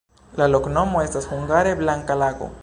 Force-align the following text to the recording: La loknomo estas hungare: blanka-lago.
La 0.39 0.47
loknomo 0.53 1.03
estas 1.09 1.29
hungare: 1.35 1.75
blanka-lago. 1.83 2.51